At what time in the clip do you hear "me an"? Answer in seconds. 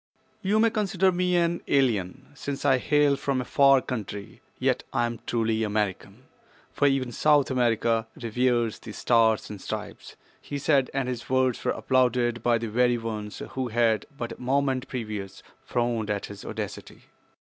1.11-1.61